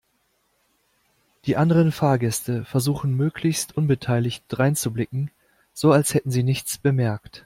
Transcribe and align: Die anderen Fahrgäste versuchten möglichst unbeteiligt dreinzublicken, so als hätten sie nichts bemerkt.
Die 1.45 1.57
anderen 1.57 1.91
Fahrgäste 1.91 2.65
versuchten 2.65 3.13
möglichst 3.15 3.77
unbeteiligt 3.77 4.45
dreinzublicken, 4.47 5.29
so 5.73 5.91
als 5.91 6.15
hätten 6.15 6.31
sie 6.31 6.41
nichts 6.41 6.79
bemerkt. 6.79 7.39